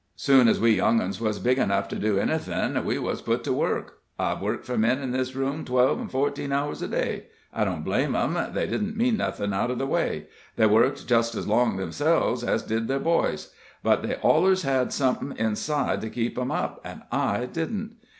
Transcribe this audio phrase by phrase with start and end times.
[0.15, 3.53] Soon as we young 'uns was big enough to do anything we wuz put to
[3.53, 3.99] work.
[4.17, 7.27] I've worked for men in this room twelve an' fourteen hours a day.
[7.53, 10.25] I don't blame 'em they didn't mean nothin' out of the way
[10.55, 13.51] they worked just as long 'emselves, an' so did their boys.
[13.83, 17.97] But they allers had somethin' inside to keep 'em up, an' I didn't.